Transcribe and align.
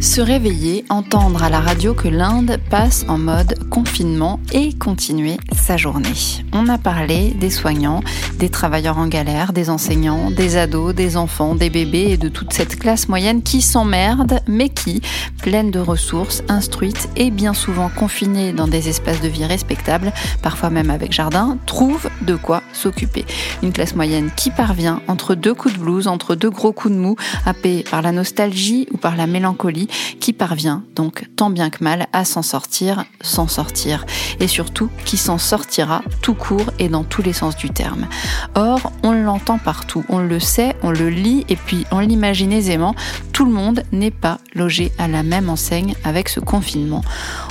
Se 0.00 0.20
réveiller, 0.20 0.84
entendre 0.90 1.42
à 1.42 1.50
la 1.50 1.58
radio 1.58 1.92
que 1.92 2.06
l'Inde 2.06 2.58
passe 2.70 3.04
en 3.08 3.18
mode 3.18 3.68
confinement 3.68 4.38
et 4.52 4.72
continuer 4.72 5.38
sa 5.52 5.76
journée. 5.76 6.08
On 6.52 6.68
a 6.68 6.78
parlé 6.78 7.30
des 7.32 7.50
soignants, 7.50 8.02
des 8.38 8.48
travailleurs 8.48 8.98
en 8.98 9.08
galère, 9.08 9.52
des 9.52 9.70
enseignants, 9.70 10.30
des 10.30 10.56
ados, 10.56 10.94
des 10.94 11.16
enfants, 11.16 11.56
des 11.56 11.68
bébés 11.68 12.10
et 12.10 12.16
de 12.16 12.28
toute 12.28 12.52
cette 12.52 12.78
classe 12.78 13.08
moyenne 13.08 13.42
qui 13.42 13.60
s'emmerde, 13.60 14.40
mais 14.46 14.68
qui, 14.68 15.02
pleine 15.42 15.72
de 15.72 15.80
ressources, 15.80 16.44
instruite 16.48 17.08
et 17.16 17.32
bien 17.32 17.52
souvent 17.52 17.88
confinée 17.88 18.52
dans 18.52 18.68
des 18.68 18.88
espaces 18.88 19.20
de 19.20 19.28
vie 19.28 19.46
respectables, 19.46 20.12
parfois 20.42 20.70
même 20.70 20.90
avec 20.90 21.12
jardin, 21.12 21.58
trouve 21.66 22.08
de 22.22 22.36
quoi 22.36 22.62
s'occuper. 22.72 23.24
Une 23.64 23.72
classe 23.72 23.96
moyenne 23.96 24.30
qui 24.36 24.50
parvient, 24.50 25.02
entre 25.08 25.34
deux 25.34 25.54
coups 25.54 25.74
de 25.74 25.80
blues, 25.80 26.06
entre 26.06 26.36
deux 26.36 26.50
gros 26.50 26.72
coups 26.72 26.94
de 26.94 26.98
mou, 27.00 27.16
happée 27.46 27.84
par 27.90 28.00
la 28.00 28.12
nostalgie 28.12 28.86
ou 28.92 28.96
par 28.96 29.16
la 29.16 29.26
mélancolie, 29.26 29.87
qui 30.20 30.32
parvient 30.32 30.84
donc 30.94 31.26
tant 31.36 31.50
bien 31.50 31.70
que 31.70 31.82
mal 31.82 32.06
à 32.12 32.24
s'en 32.24 32.42
sortir, 32.42 33.04
s'en 33.20 33.48
sortir, 33.48 34.04
et 34.40 34.48
surtout 34.48 34.90
qui 35.04 35.16
s'en 35.16 35.38
sortira 35.38 36.02
tout 36.22 36.34
court 36.34 36.70
et 36.78 36.88
dans 36.88 37.04
tous 37.04 37.22
les 37.22 37.32
sens 37.32 37.56
du 37.56 37.70
terme. 37.70 38.06
Or, 38.54 38.92
on 39.02 39.12
l'entend 39.12 39.58
partout, 39.58 40.04
on 40.08 40.18
le 40.18 40.40
sait, 40.40 40.76
on 40.82 40.90
le 40.90 41.08
lit 41.08 41.44
et 41.48 41.56
puis 41.56 41.84
on 41.90 42.00
l'imagine 42.00 42.52
aisément, 42.52 42.94
tout 43.32 43.44
le 43.44 43.52
monde 43.52 43.82
n'est 43.92 44.10
pas 44.10 44.38
logé 44.54 44.90
à 44.98 45.06
la 45.06 45.22
même 45.22 45.48
enseigne 45.48 45.94
avec 46.04 46.28
ce 46.28 46.40
confinement. 46.40 47.02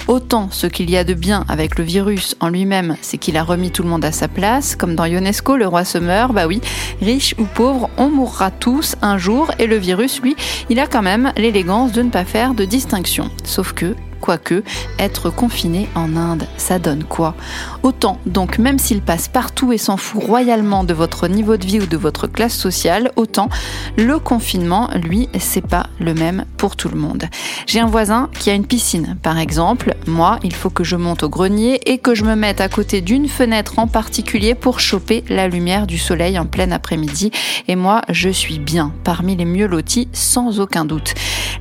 Autant 0.08 0.50
ce 0.52 0.68
qu'il 0.68 0.90
y 0.90 0.98
a 0.98 1.04
de 1.04 1.14
bien 1.14 1.46
avec 1.48 1.78
le 1.78 1.84
virus 1.84 2.36
en 2.40 2.50
lui-même, 2.50 2.98
c'est 3.02 3.18
qu'il 3.18 3.38
a 3.38 3.44
remis 3.44 3.72
tout 3.72 3.84
le 3.84 3.90
monde 3.90 4.04
à 4.04 4.12
sa 4.12 4.28
place, 4.28 4.76
comme 4.76 4.96
dans 4.96 5.06
Ionesco, 5.06 5.56
le 5.56 5.68
roi 5.68 5.86
se 5.86 5.98
meurt, 5.98 6.34
bah 6.34 6.48
oui, 6.48 6.62
riche 7.02 7.36
ou 7.38 7.46
pauvre, 7.46 7.90
on 7.98 8.10
mourra 8.10 8.52
tous 8.52 8.96
un 9.02 9.18
jour, 9.18 9.52
et 9.60 9.68
le 9.68 9.78
virus, 9.78 10.22
lui, 10.22 10.36
il 10.70 10.80
a 10.80 10.88
quand 10.88 11.02
même 11.02 11.32
l'élégance 11.38 11.92
de 11.92 12.02
ne 12.02 12.10
pas 12.10 12.26
faire 12.28 12.54
de 12.54 12.66
distinction. 12.66 13.32
Sauf 13.44 13.74
que 13.74 13.96
Quoique, 14.20 14.64
être 14.98 15.30
confiné 15.30 15.88
en 15.96 16.16
Inde, 16.16 16.48
ça 16.58 16.80
donne 16.80 17.04
quoi? 17.04 17.36
Autant, 17.84 18.20
donc, 18.26 18.58
même 18.58 18.80
s'il 18.80 19.02
passe 19.02 19.28
partout 19.28 19.72
et 19.72 19.78
s'en 19.78 19.98
fout 19.98 20.24
royalement 20.24 20.84
de 20.84 20.94
votre 20.94 21.28
niveau 21.28 21.56
de 21.58 21.66
vie 21.66 21.80
ou 21.80 21.86
de 21.86 21.98
votre 21.98 22.28
classe 22.28 22.56
sociale, 22.56 23.12
autant 23.16 23.50
le 23.96 24.18
confinement, 24.20 24.90
lui, 24.96 25.30
c'est 25.40 25.66
pas 25.66 25.88
le 26.00 26.14
même 26.14 26.46
pour 26.58 26.76
tout 26.76 26.90
le 26.90 26.98
monde. 26.98 27.26
J'ai 27.68 27.80
un 27.80 27.86
voisin 27.86 28.30
qui 28.40 28.50
a 28.50 28.54
une 28.54 28.66
piscine, 28.66 29.18
par 29.22 29.38
exemple. 29.38 29.96
Moi, 30.08 30.40
il 30.44 30.54
faut 30.54 30.70
que 30.70 30.84
je 30.84 30.96
monte 30.96 31.24
au 31.24 31.30
grenier 31.30 31.80
et 31.86 32.00
que 32.00 32.16
je 32.16 32.24
me 32.24 32.36
mette 32.36 32.60
à 32.60 32.70
côté 32.70 33.02
d'une 33.02 33.28
fenêtre 33.28 33.78
en 33.78 33.88
particulier 33.88 34.56
pour 34.56 34.80
choper 34.80 35.24
la 35.30 35.48
lumière 35.48 35.86
du 35.86 35.98
soleil 35.98 36.40
en 36.40 36.46
plein 36.46 36.72
après-midi. 36.72 37.32
Et 37.68 37.76
moi, 37.76 38.02
je 38.10 38.30
suis 38.30 38.60
bien 38.60 38.92
parmi 39.04 39.36
les 39.36 39.46
mieux 39.46 39.68
lotis, 39.68 40.08
sans 40.12 40.60
aucun 40.60 40.86
doute. 40.86 41.14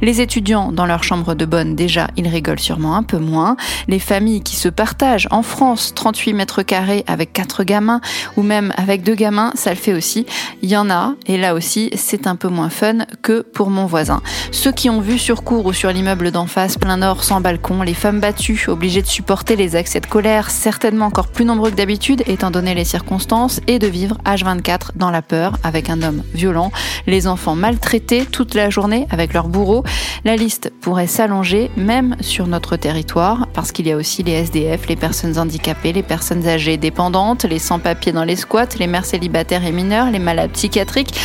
Les 0.02 0.20
étudiants 0.20 0.72
dans 0.72 0.86
leur 0.86 1.04
chambre 1.04 1.34
de 1.34 1.44
bonne, 1.44 1.74
déjà, 1.74 2.08
ils 2.16 2.28
rigolent 2.28 2.60
sûrement 2.60 2.96
un 2.96 3.02
peu 3.02 3.18
moins. 3.18 3.56
Les 3.88 3.98
familles 3.98 4.42
qui 4.42 4.56
se 4.56 4.68
partagent 4.68 5.28
en 5.30 5.42
France 5.42 5.92
38 5.94 6.34
mètres 6.34 6.62
carrés 6.62 7.04
avec 7.06 7.32
quatre 7.32 7.64
gamins 7.64 8.00
ou 8.36 8.42
même 8.42 8.72
avec 8.76 9.02
deux 9.02 9.14
gamins, 9.14 9.52
ça 9.54 9.70
le 9.70 9.76
fait 9.76 9.94
aussi. 9.94 10.26
Il 10.62 10.68
y 10.68 10.76
en 10.76 10.90
a, 10.90 11.14
et 11.26 11.36
là 11.36 11.54
aussi, 11.54 11.90
c'est 11.96 12.26
un 12.26 12.36
peu 12.36 12.48
moins 12.48 12.70
fun 12.70 12.98
que 13.22 13.40
pour 13.40 13.70
mon 13.70 13.86
voisin. 13.86 14.22
Ceux 14.52 14.72
qui 14.72 14.90
ont 14.90 15.00
vu 15.00 15.18
sur 15.18 15.42
cours 15.42 15.66
ou 15.66 15.72
sur 15.72 15.90
l'immeuble 15.90 16.30
d'en 16.30 16.46
face, 16.46 16.76
plein 16.76 16.98
nord, 16.98 17.24
sans 17.24 17.40
balcon, 17.40 17.82
les 17.82 17.94
femmes 17.94 18.20
battues, 18.20 18.66
obligées 18.68 19.02
de 19.02 19.06
supporter 19.06 19.56
les 19.56 19.76
accès 19.76 20.00
de 20.00 20.06
colère, 20.06 20.50
certainement 20.50 21.06
encore 21.06 21.28
plus 21.28 21.44
nombreux 21.44 21.70
que 21.70 21.76
d'habitude, 21.76 22.22
étant 22.26 22.50
donné 22.50 22.74
les 22.74 22.84
circonstances, 22.84 23.60
et 23.66 23.78
de 23.78 23.86
vivre 23.86 24.18
H24 24.24 24.90
dans 24.96 25.10
la 25.10 25.22
peur 25.22 25.56
avec 25.62 25.90
un 25.90 26.02
homme 26.02 26.22
violent, 26.34 26.70
les 27.06 27.26
enfants 27.26 27.54
maltraités 27.54 28.26
toute 28.26 28.54
la 28.54 28.70
journée 28.70 29.06
avec 29.10 29.32
leur 29.32 29.48
bourreau, 29.48 29.84
la 30.24 30.36
liste 30.36 30.72
pourrait 30.80 31.06
s'allonger 31.06 31.70
même 31.76 32.16
sur 32.20 32.46
notre 32.46 32.76
territoire 32.76 33.48
parce 33.52 33.72
qu'il 33.72 33.86
y 33.86 33.92
a 33.92 33.96
aussi 33.96 34.22
les 34.22 34.32
SDF, 34.32 34.86
les 34.88 34.96
personnes 34.96 35.38
handicapées, 35.38 35.92
les 35.92 36.02
personnes 36.02 36.46
âgées 36.46 36.76
dépendantes, 36.76 37.44
les 37.44 37.58
sans-papiers 37.58 38.12
dans 38.12 38.24
les 38.24 38.36
squats, 38.36 38.76
les 38.78 38.86
mères 38.86 39.04
célibataires 39.04 39.64
et 39.64 39.72
mineurs, 39.72 40.10
les 40.10 40.18
malades 40.18 40.50
psychiatriques. 40.52 41.18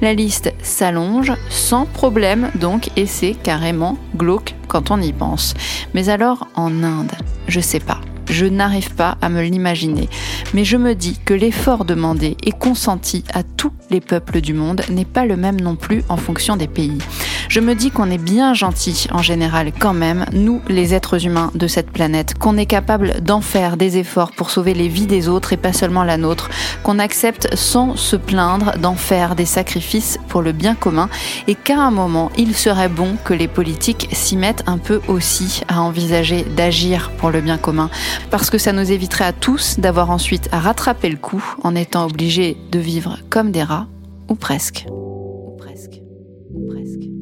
La 0.00 0.14
liste 0.14 0.52
s'allonge 0.62 1.32
sans 1.48 1.86
problème 1.86 2.50
donc 2.54 2.90
et 2.96 3.06
c'est 3.06 3.34
carrément 3.34 3.96
glauque 4.16 4.54
quand 4.68 4.90
on 4.90 5.00
y 5.00 5.12
pense. 5.12 5.54
Mais 5.94 6.08
alors 6.08 6.48
en 6.54 6.82
Inde, 6.82 7.12
je 7.48 7.60
sais 7.60 7.80
pas. 7.80 8.00
Je 8.28 8.46
n'arrive 8.46 8.94
pas 8.94 9.18
à 9.20 9.28
me 9.28 9.42
l'imaginer. 9.42 10.08
Mais 10.54 10.64
je 10.64 10.76
me 10.76 10.94
dis 10.94 11.18
que 11.24 11.34
l'effort 11.34 11.84
demandé 11.84 12.36
et 12.42 12.52
consenti 12.52 13.24
à 13.34 13.42
tous 13.42 13.72
les 13.90 14.00
peuples 14.00 14.40
du 14.40 14.54
monde 14.54 14.82
n'est 14.88 15.04
pas 15.04 15.26
le 15.26 15.36
même 15.36 15.60
non 15.60 15.76
plus 15.76 16.02
en 16.08 16.16
fonction 16.16 16.56
des 16.56 16.68
pays. 16.68 16.98
Je 17.52 17.60
me 17.60 17.74
dis 17.74 17.90
qu'on 17.90 18.10
est 18.10 18.16
bien 18.16 18.54
gentil 18.54 19.08
en 19.12 19.20
général 19.20 19.72
quand 19.78 19.92
même, 19.92 20.24
nous 20.32 20.62
les 20.68 20.94
êtres 20.94 21.26
humains 21.26 21.50
de 21.54 21.66
cette 21.66 21.90
planète, 21.90 22.32
qu'on 22.38 22.56
est 22.56 22.64
capable 22.64 23.20
d'en 23.20 23.42
faire 23.42 23.76
des 23.76 23.98
efforts 23.98 24.32
pour 24.32 24.48
sauver 24.48 24.72
les 24.72 24.88
vies 24.88 25.06
des 25.06 25.28
autres 25.28 25.52
et 25.52 25.58
pas 25.58 25.74
seulement 25.74 26.02
la 26.02 26.16
nôtre, 26.16 26.48
qu'on 26.82 26.98
accepte 26.98 27.54
sans 27.54 27.94
se 27.94 28.16
plaindre 28.16 28.78
d'en 28.78 28.94
faire 28.94 29.36
des 29.36 29.44
sacrifices 29.44 30.18
pour 30.28 30.40
le 30.40 30.52
bien 30.52 30.74
commun 30.74 31.10
et 31.46 31.54
qu'à 31.54 31.78
un 31.78 31.90
moment 31.90 32.32
il 32.38 32.56
serait 32.56 32.88
bon 32.88 33.18
que 33.22 33.34
les 33.34 33.48
politiques 33.48 34.08
s'y 34.12 34.38
mettent 34.38 34.64
un 34.66 34.78
peu 34.78 35.02
aussi 35.06 35.60
à 35.68 35.82
envisager 35.82 36.46
d'agir 36.56 37.10
pour 37.18 37.30
le 37.30 37.42
bien 37.42 37.58
commun 37.58 37.90
parce 38.30 38.48
que 38.48 38.56
ça 38.56 38.72
nous 38.72 38.90
éviterait 38.90 39.26
à 39.26 39.34
tous 39.34 39.78
d'avoir 39.78 40.08
ensuite 40.08 40.48
à 40.52 40.58
rattraper 40.58 41.10
le 41.10 41.18
coup 41.18 41.44
en 41.62 41.74
étant 41.74 42.06
obligés 42.06 42.56
de 42.70 42.78
vivre 42.78 43.18
comme 43.28 43.50
des 43.50 43.62
rats 43.62 43.88
ou 44.30 44.36
presque. 44.36 44.86
Ou 44.90 45.54
presque. 45.58 46.00
Ou 46.54 46.66
presque. 46.66 47.21